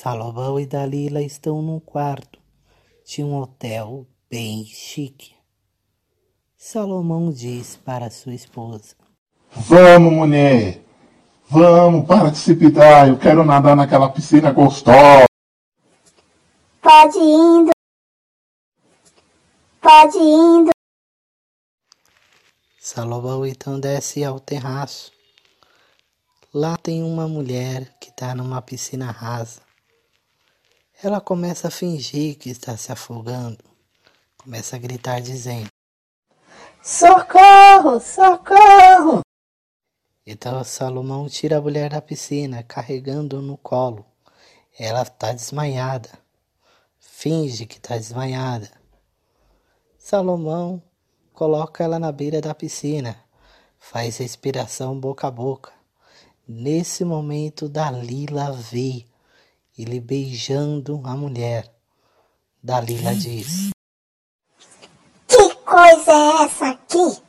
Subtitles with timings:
[0.00, 2.38] Salomão e Dalila estão num quarto
[3.04, 5.34] de um hotel bem chique.
[6.56, 8.94] Salomão diz para sua esposa:
[9.50, 10.84] Vamos, mulher.
[11.48, 13.08] Vamos, para de se pitar.
[13.08, 15.26] Eu quero nadar naquela piscina gostosa.
[16.80, 17.72] Pode indo.
[19.80, 20.70] Pode indo.
[22.78, 25.10] Salomão então desce ao terraço.
[26.54, 29.66] Lá tem uma mulher que está numa piscina rasa.
[31.00, 33.62] Ela começa a fingir que está se afogando.
[34.36, 35.68] Começa a gritar dizendo:
[36.82, 39.20] Socorro, socorro.
[40.26, 44.04] Então Salomão tira a mulher da piscina, carregando no colo.
[44.76, 46.10] Ela está desmaiada.
[46.98, 48.68] Finge que está desmaiada.
[49.96, 50.82] Salomão
[51.32, 53.16] coloca ela na beira da piscina,
[53.78, 55.72] faz respiração boca a boca.
[56.46, 59.06] Nesse momento, Dalila vê
[59.78, 61.72] ele beijando a mulher.
[62.62, 63.70] Dalila diz:
[65.26, 67.22] Que coisa é essa aqui?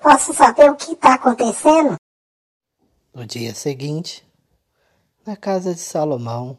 [0.00, 1.96] Posso saber o que está acontecendo?
[3.12, 4.24] No dia seguinte,
[5.26, 6.56] na casa de Salomão,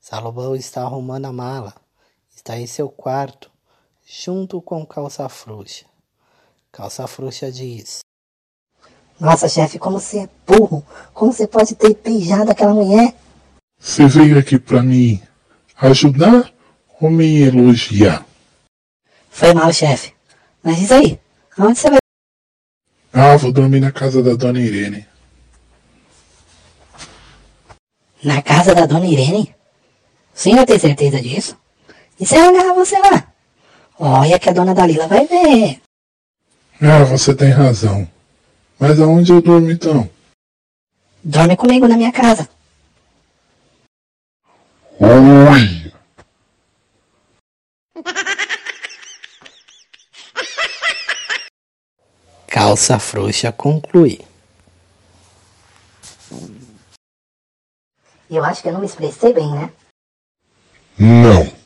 [0.00, 1.74] Salomão está arrumando a mala,
[2.34, 3.50] está em seu quarto,
[4.06, 5.84] junto com Calça Frouxa.
[6.72, 8.00] Calça Frouxa diz:
[9.20, 10.82] Nossa, chefe, como você é burro!
[11.12, 13.14] Como você pode ter beijado aquela mulher?
[13.78, 15.22] Você veio aqui pra me
[15.76, 16.52] ajudar
[17.00, 18.26] ou me elogiar?
[19.30, 20.12] Foi mal, chefe.
[20.62, 21.20] Mas diz aí,
[21.56, 21.98] aonde você vai?
[23.12, 25.06] Ah, vou dormir na casa da dona Irene.
[28.22, 29.54] Na casa da dona Irene?
[30.34, 31.56] O senhor tem certeza disso?
[32.18, 33.32] E se ela agarrar você lá?
[33.98, 35.80] Olha que a dona Dalila vai ver.
[36.80, 38.08] Ah, você tem razão.
[38.78, 40.08] Mas aonde eu durmo então?
[41.22, 42.48] Dorme comigo na minha casa.
[45.10, 45.90] Oi!
[52.46, 54.20] Calça Frouxa conclui.
[58.30, 59.72] Eu acho que eu não me expressei bem, né?
[60.98, 61.57] Não.